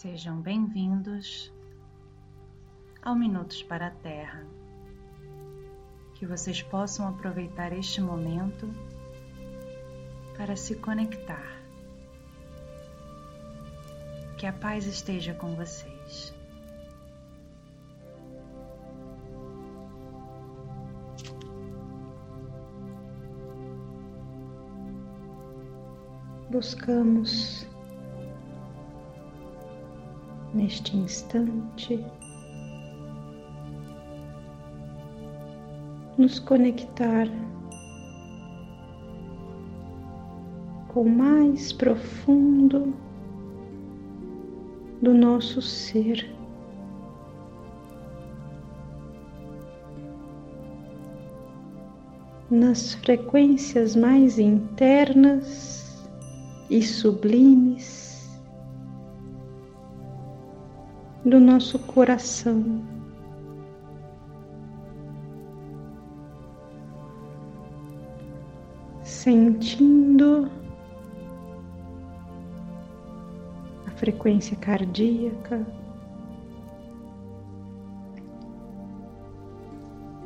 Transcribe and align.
Sejam 0.00 0.40
bem-vindos 0.40 1.52
ao 3.02 3.14
Minutos 3.14 3.62
para 3.62 3.88
a 3.88 3.90
Terra. 3.90 4.46
Que 6.14 6.24
vocês 6.24 6.62
possam 6.62 7.06
aproveitar 7.06 7.70
este 7.74 8.00
momento 8.00 8.66
para 10.38 10.56
se 10.56 10.76
conectar. 10.76 11.44
Que 14.38 14.46
a 14.46 14.54
paz 14.54 14.86
esteja 14.86 15.34
com 15.34 15.54
vocês. 15.54 16.34
Buscamos 26.48 27.69
neste 30.60 30.94
instante, 30.94 32.04
nos 36.18 36.38
conectar 36.38 37.26
com 40.88 41.04
o 41.04 41.08
mais 41.08 41.72
profundo 41.72 42.92
do 45.00 45.14
nosso 45.14 45.62
ser. 45.62 46.30
Nas 52.50 52.94
frequências 52.94 53.96
mais 53.96 54.38
internas 54.38 56.06
e 56.68 56.82
sublimes 56.82 58.09
do 61.24 61.38
nosso 61.38 61.78
coração. 61.78 62.82
Sentindo 69.02 70.50
a 73.86 73.90
frequência 73.90 74.56
cardíaca 74.56 75.66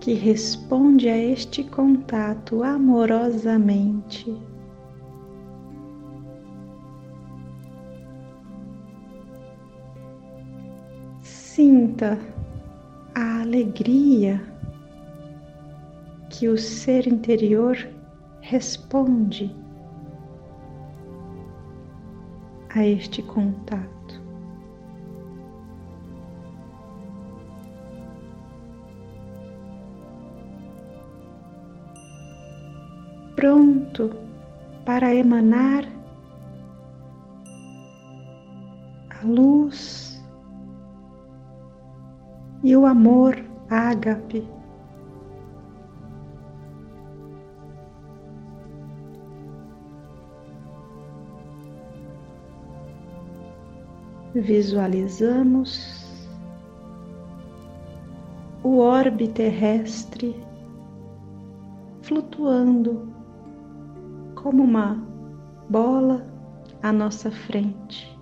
que 0.00 0.12
responde 0.12 1.08
a 1.08 1.16
este 1.16 1.64
contato 1.64 2.62
amorosamente. 2.62 4.36
Sinta 11.54 12.18
a 13.14 13.42
alegria 13.42 14.42
que 16.28 16.48
o 16.48 16.58
ser 16.58 17.06
interior 17.06 17.76
responde 18.40 19.54
a 22.74 22.84
este 22.84 23.22
contato. 23.22 24.20
Pronto 33.36 34.10
para 34.84 35.14
emanar 35.14 35.84
a 39.08 39.24
luz 39.24 40.03
e 42.64 42.74
o 42.74 42.86
amor 42.86 43.36
ágape. 43.68 44.48
Visualizamos 54.34 56.02
o 58.64 58.78
orbe 58.78 59.28
terrestre 59.28 60.34
flutuando 62.00 63.12
como 64.34 64.64
uma 64.64 65.06
bola 65.68 66.26
à 66.82 66.90
nossa 66.90 67.30
frente. 67.30 68.13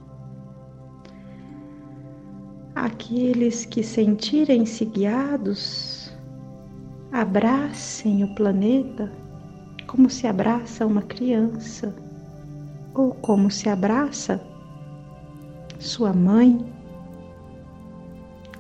Aqueles 2.83 3.65
que 3.65 3.81
sentirem-se 3.81 4.85
guiados, 4.85 6.13
abracem 7.13 8.25
o 8.25 8.35
planeta 8.35 9.09
como 9.87 10.11
se 10.11 10.27
abraça 10.27 10.85
uma 10.85 11.03
criança 11.03 11.95
ou 12.93 13.15
como 13.15 13.53
se 13.53 13.69
abraça 13.69 14.45
sua 15.79 16.13
mãe, 16.13 16.59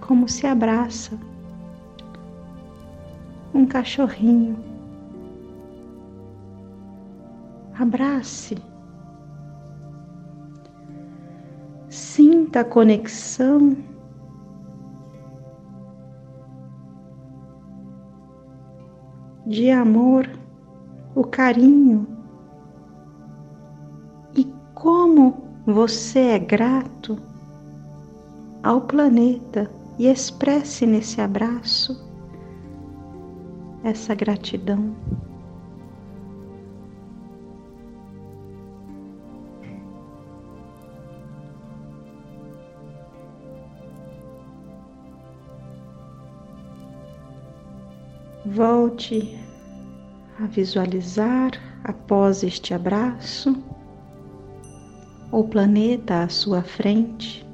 como 0.00 0.28
se 0.28 0.46
abraça 0.46 1.18
um 3.52 3.66
cachorrinho. 3.66 4.56
Abrace. 7.76 8.56
Sinta 11.88 12.60
a 12.60 12.64
conexão 12.64 13.90
de 19.46 19.70
amor, 19.70 20.28
o 21.14 21.24
carinho. 21.24 22.06
E 24.36 24.46
como 24.74 25.42
você 25.66 26.18
é 26.18 26.38
grato 26.38 27.18
ao 28.62 28.80
planeta 28.82 29.70
e 29.98 30.06
expresse 30.06 30.86
nesse 30.86 31.20
abraço 31.20 32.10
essa 33.84 34.14
gratidão. 34.14 34.94
Volte 48.54 49.34
a 50.38 50.44
visualizar 50.44 51.52
após 51.84 52.44
este 52.44 52.74
abraço 52.74 53.56
o 55.30 55.42
planeta 55.44 56.24
à 56.24 56.28
sua 56.28 56.62
frente. 56.62 57.48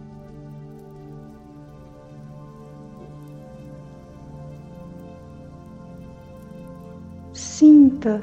Sinta 7.32 8.20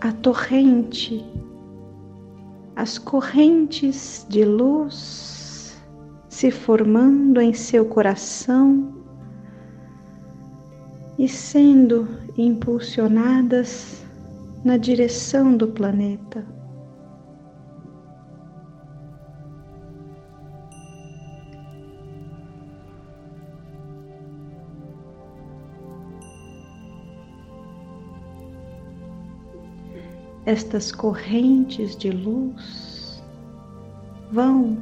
a 0.00 0.10
torrente, 0.10 1.24
as 2.74 2.98
correntes 2.98 4.26
de 4.28 4.44
luz 4.44 5.80
se 6.28 6.50
formando 6.50 7.40
em 7.40 7.54
seu 7.54 7.84
coração 7.84 8.99
e 11.20 11.28
sendo 11.28 12.08
impulsionadas 12.38 14.02
na 14.64 14.78
direção 14.78 15.54
do 15.54 15.68
planeta. 15.68 16.46
Estas 30.46 30.90
correntes 30.90 31.94
de 31.94 32.10
luz 32.10 33.22
vão 34.32 34.78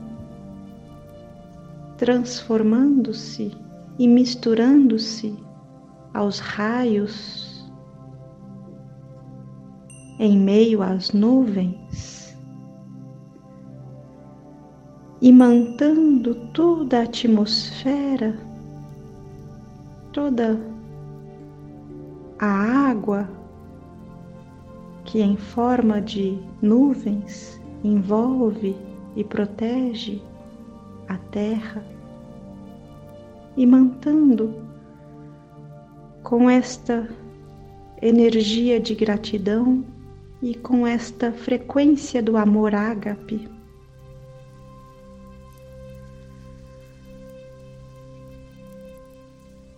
transformando-se 1.97 3.51
e 3.99 4.07
misturando-se 4.07 5.48
aos 6.19 6.41
raios, 6.41 7.65
em 10.19 10.37
meio 10.37 10.83
às 10.83 11.13
nuvens, 11.13 12.37
imantando 15.23 16.35
toda 16.53 16.99
a 16.99 17.03
atmosfera, 17.05 18.37
toda 20.13 20.61
a 22.37 22.47
água 22.91 23.31
que 25.05 25.21
em 25.21 25.37
forma 25.37 26.01
de 26.01 26.37
nuvens 26.61 27.61
envolve 27.85 28.77
e 29.15 29.23
protege 29.23 30.21
a 31.07 31.17
terra, 31.17 31.85
imantando 33.57 34.68
com 36.29 36.51
esta 36.51 37.09
energia 38.03 38.79
de 38.79 38.95
gratidão 38.95 39.83
e 40.43 40.55
com 40.55 40.87
esta 40.87 41.33
frequência 41.33 42.23
do 42.23 42.37
amor 42.37 42.75
ágape. 42.75 43.49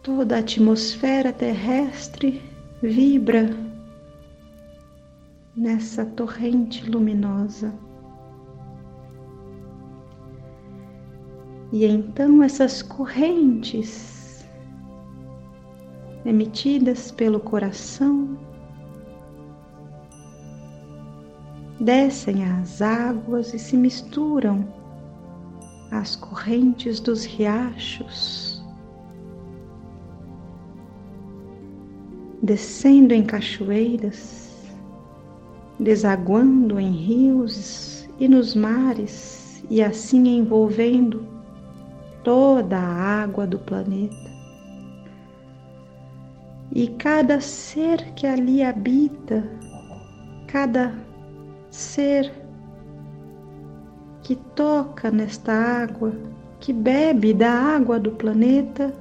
Toda 0.02 0.34
a 0.34 0.38
atmosfera 0.40 1.32
terrestre 1.32 2.42
vibra 2.82 3.48
nessa 5.56 6.04
torrente 6.04 6.84
luminosa. 6.90 7.72
E 11.72 11.84
então 11.84 12.42
essas 12.42 12.82
correntes 12.82 14.19
emitidas 16.24 17.10
pelo 17.10 17.40
coração 17.40 18.38
descem 21.80 22.44
às 22.44 22.82
águas 22.82 23.54
e 23.54 23.58
se 23.58 23.76
misturam 23.76 24.66
às 25.90 26.14
correntes 26.14 27.00
dos 27.00 27.24
riachos, 27.24 28.62
descendo 32.42 33.14
em 33.14 33.24
cachoeiras, 33.24 34.68
desaguando 35.78 36.78
em 36.78 36.92
rios 36.92 38.08
e 38.18 38.28
nos 38.28 38.54
mares 38.54 39.64
e 39.70 39.82
assim 39.82 40.28
envolvendo 40.28 41.26
toda 42.22 42.76
a 42.76 43.22
água 43.22 43.46
do 43.46 43.58
planeta. 43.58 44.39
E 46.72 46.86
cada 46.86 47.40
ser 47.40 48.12
que 48.14 48.26
ali 48.26 48.62
habita, 48.62 49.44
cada 50.46 50.94
ser 51.68 52.32
que 54.22 54.36
toca 54.36 55.10
nesta 55.10 55.52
água, 55.52 56.12
que 56.60 56.72
bebe 56.72 57.34
da 57.34 57.50
água 57.50 57.98
do 57.98 58.12
planeta, 58.12 58.94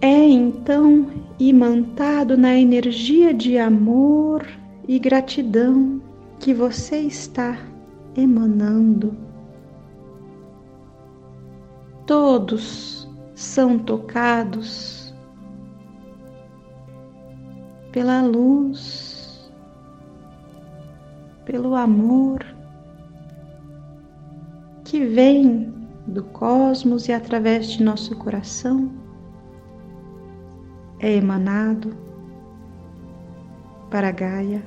é 0.00 0.28
então 0.28 1.06
imantado 1.38 2.36
na 2.36 2.54
energia 2.56 3.32
de 3.32 3.56
amor 3.56 4.44
e 4.88 4.98
gratidão 4.98 6.00
que 6.40 6.52
você 6.52 6.98
está 6.98 7.56
emanando. 8.16 9.16
Todos 12.04 13.08
são 13.34 13.78
tocados 13.78 14.95
pela 17.96 18.20
luz 18.20 19.50
pelo 21.46 21.74
amor 21.74 22.44
que 24.84 25.02
vem 25.06 25.72
do 26.06 26.22
cosmos 26.24 27.08
e 27.08 27.12
através 27.14 27.68
de 27.68 27.82
nosso 27.82 28.14
coração 28.18 28.92
é 30.98 31.14
emanado 31.14 31.96
para 33.90 34.10
Gaia. 34.10 34.62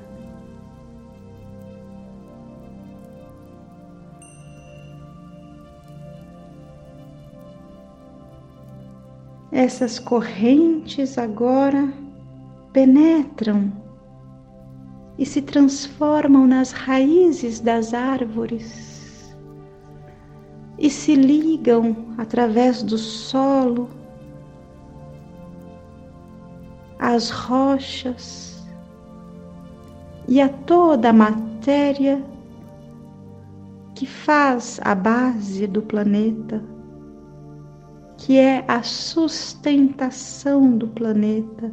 Essas 9.52 10.00
correntes 10.00 11.16
agora 11.16 12.09
penetram 12.72 13.72
e 15.18 15.26
se 15.26 15.42
transformam 15.42 16.46
nas 16.46 16.72
raízes 16.72 17.60
das 17.60 17.92
árvores 17.92 19.36
e 20.78 20.88
se 20.88 21.14
ligam 21.14 22.14
através 22.16 22.82
do 22.82 22.96
solo 22.96 23.88
às 26.98 27.30
rochas 27.30 28.64
e 30.28 30.40
a 30.40 30.48
toda 30.48 31.10
a 31.10 31.12
matéria 31.12 32.24
que 33.94 34.06
faz 34.06 34.80
a 34.82 34.94
base 34.94 35.66
do 35.66 35.82
planeta, 35.82 36.64
que 38.16 38.38
é 38.38 38.64
a 38.66 38.82
sustentação 38.82 40.78
do 40.78 40.86
planeta 40.88 41.70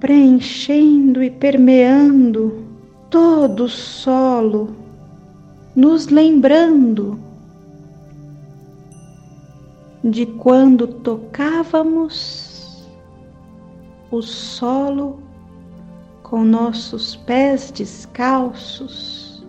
preenchendo 0.00 1.22
e 1.22 1.30
permeando 1.30 2.64
todo 3.10 3.64
o 3.64 3.68
solo, 3.68 4.74
nos 5.76 6.08
lembrando 6.08 7.20
de 10.02 10.24
quando 10.24 10.86
tocávamos 10.86 12.88
o 14.10 14.22
solo 14.22 15.22
com 16.22 16.44
nossos 16.44 17.16
pés 17.16 17.70
descalços, 17.70 19.44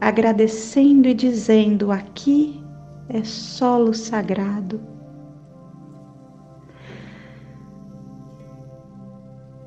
agradecendo 0.00 1.06
e 1.06 1.14
dizendo: 1.14 1.92
aqui 1.92 2.60
é 3.08 3.22
solo 3.22 3.94
sagrado. 3.94 4.97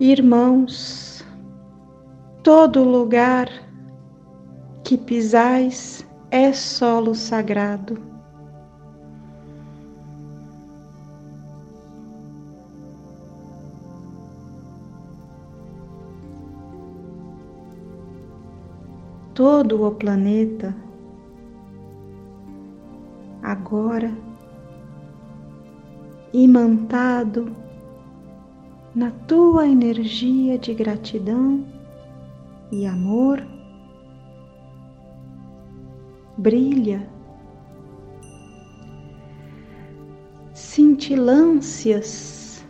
Irmãos, 0.04 1.24
todo 2.42 2.84
lugar 2.84 3.48
que 4.84 4.98
pisais 4.98 6.04
é 6.32 6.52
solo 6.54 7.14
sagrado. 7.14 8.00
Todo 19.36 19.86
o 19.86 19.92
planeta 19.92 20.76
agora 23.44 24.12
imantado 26.34 27.61
na 28.94 29.10
tua 29.26 29.68
energia 29.68 30.58
de 30.58 30.74
gratidão 30.74 31.66
e 32.72 32.86
amor, 32.86 33.42
brilha, 36.38 37.10
cintilâncias 40.54 42.66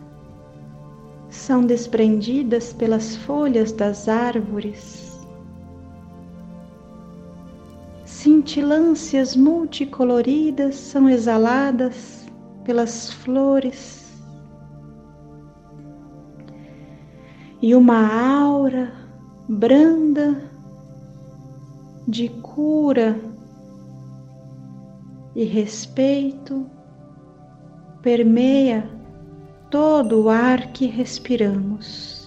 são 1.28 1.66
desprendidas 1.66 2.72
pelas 2.72 3.16
folhas 3.16 3.72
das 3.72 4.08
árvores, 4.08 5.26
cintilâncias 8.04 9.34
multicoloridas 9.34 10.76
são 10.76 11.08
exaladas 11.08 12.26
pelas 12.64 13.12
flores 13.12 14.01
e 17.62 17.76
uma 17.76 18.42
aura 18.42 18.92
branda 19.48 20.36
de 22.08 22.28
cura 22.28 23.16
e 25.36 25.44
respeito 25.44 26.66
permeia 28.02 28.90
todo 29.70 30.24
o 30.24 30.28
ar 30.28 30.72
que 30.72 30.86
respiramos. 30.86 32.20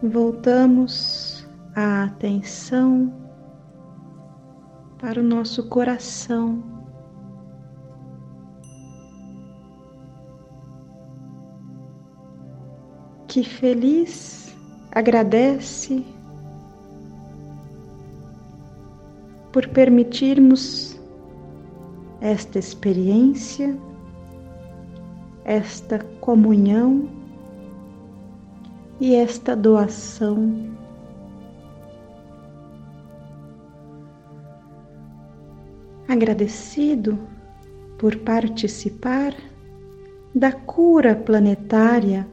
Voltamos 0.00 1.21
a 1.74 2.04
atenção 2.04 3.12
para 4.98 5.20
o 5.20 5.22
nosso 5.22 5.68
coração. 5.68 6.62
Que 13.26 13.42
feliz 13.42 14.54
agradece 14.92 16.04
por 19.50 19.66
permitirmos 19.68 21.00
esta 22.20 22.58
experiência, 22.58 23.76
esta 25.44 25.98
comunhão 26.20 27.08
e 29.00 29.14
esta 29.14 29.56
doação. 29.56 30.71
Agradecido 36.12 37.18
por 37.98 38.18
participar 38.18 39.34
da 40.34 40.52
cura 40.52 41.16
planetária 41.16 42.28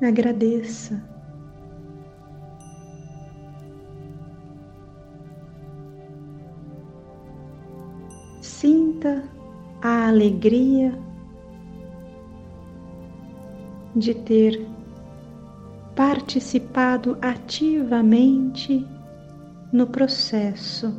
Agradeça. 0.00 1.02
Sinta 8.40 9.24
a 9.82 10.06
alegria 10.06 10.96
de 13.96 14.14
ter 14.14 14.64
participado 15.96 17.18
ativamente 17.20 18.86
no 19.72 19.88
processo 19.88 20.94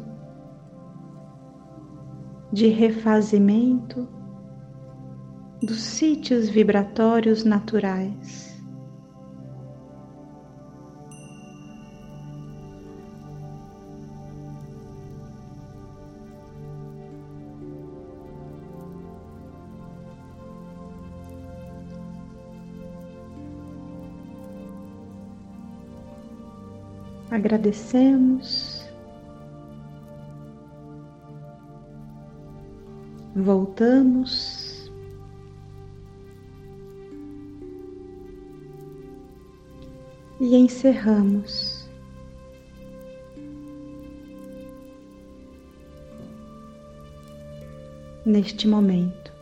de 2.52 2.68
refazimento 2.68 4.06
dos 5.62 5.82
sítios 5.82 6.50
vibratórios 6.50 7.46
naturais. 7.46 8.49
Agradecemos, 27.32 28.88
voltamos. 33.36 34.70
E 40.42 40.56
encerramos. 40.56 41.90
Neste 48.26 48.68
momento. 48.68 49.39